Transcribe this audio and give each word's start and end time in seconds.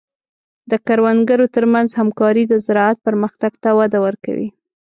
د 0.71 0.73
کروندګرو 0.87 1.45
تر 1.55 1.65
منځ 1.73 1.89
همکاري 1.99 2.43
د 2.47 2.53
زراعت 2.65 2.97
پرمختګ 3.07 3.51
ته 3.63 3.69
وده 3.79 3.99
ورکوي. 4.05 4.49